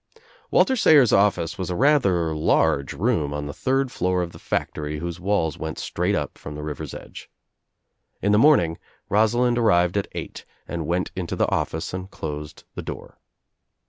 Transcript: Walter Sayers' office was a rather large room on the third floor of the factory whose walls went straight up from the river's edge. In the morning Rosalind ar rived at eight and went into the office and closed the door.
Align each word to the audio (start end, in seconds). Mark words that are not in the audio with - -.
Walter 0.49 0.75
Sayers' 0.75 1.13
office 1.13 1.59
was 1.59 1.69
a 1.69 1.75
rather 1.75 2.33
large 2.35 2.93
room 2.93 3.35
on 3.35 3.45
the 3.45 3.53
third 3.53 3.91
floor 3.91 4.23
of 4.23 4.31
the 4.31 4.39
factory 4.39 4.97
whose 4.97 5.19
walls 5.19 5.59
went 5.59 5.77
straight 5.77 6.15
up 6.15 6.39
from 6.39 6.55
the 6.55 6.63
river's 6.63 6.95
edge. 6.95 7.29
In 8.19 8.31
the 8.31 8.39
morning 8.39 8.79
Rosalind 9.09 9.59
ar 9.59 9.63
rived 9.63 9.97
at 9.97 10.07
eight 10.13 10.43
and 10.67 10.87
went 10.87 11.11
into 11.15 11.35
the 11.35 11.47
office 11.51 11.93
and 11.93 12.09
closed 12.09 12.63
the 12.73 12.81
door. 12.81 13.19